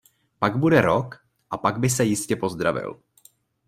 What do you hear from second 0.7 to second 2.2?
rok a pak by se